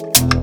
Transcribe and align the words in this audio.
Sakın 0.00 0.39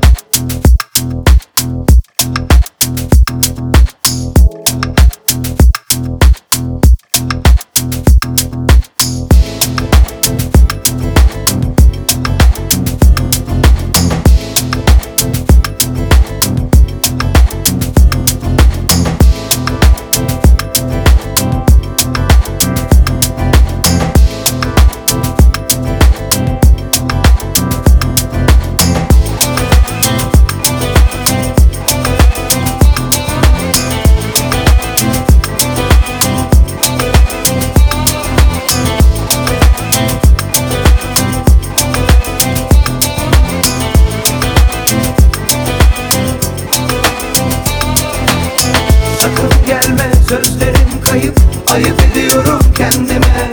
Ayıp 51.78 52.02
ediyorum 52.12 52.60
kendime. 52.78 53.52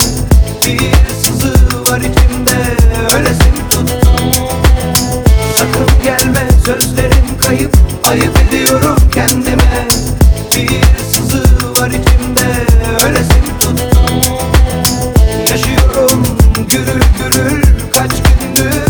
Bir 0.67 0.81
sızı 1.25 1.53
var 1.91 1.99
içimde 1.99 2.57
Ölesim 3.17 3.69
tuttu 3.71 4.09
Sakın 5.57 6.03
gelme 6.05 6.49
sözlerim 6.67 7.39
kayıp. 7.41 7.77
Ayıp 8.11 8.39
ediyorum 8.49 8.97
kendime. 9.15 9.89
Bir 10.57 10.83
sızı 11.13 11.43
var 11.81 11.89
içimde 11.89 12.67
Ölesim 13.07 13.59
tuttu 13.61 13.99
Yaşıyorum 15.51 16.23
gürül 16.69 17.03
gürül 17.19 17.63
kaç 17.93 18.11
gündür. 18.11 18.85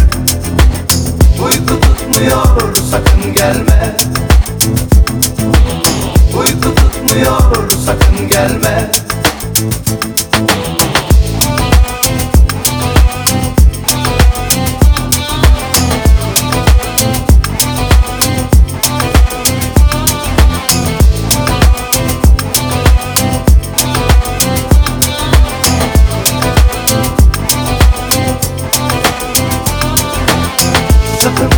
Uyku 1.44 1.80
tutmuyor 1.80 2.74
sakın 2.90 3.34
gelme. 3.34 3.96
Uyku 6.38 6.74
tutmuyor 6.74 7.70
sakın 7.86 8.28
gelme 8.28 8.90
Sakın 9.54 9.70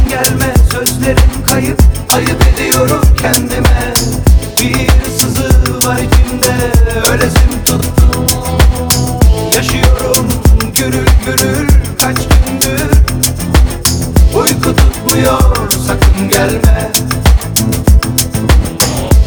gelme 0.08 0.54
sözlerim 0.72 1.18
kayıp 1.46 1.82
Ayıp 2.14 2.55
Ölesim 7.10 7.64
tuttu. 7.66 8.26
Yaşıyorum 9.56 10.28
gürül 10.78 11.06
gürül 11.26 11.68
kaç 12.00 12.16
gündür. 12.16 12.90
Uyku 14.34 14.76
tutmuyor 14.76 15.70
sakın 15.86 16.28
gelme. 16.30 16.92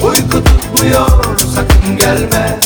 Uyku 0.04 0.44
tutmuyor 0.44 1.38
sakın 1.56 1.98
gelme 1.98 2.60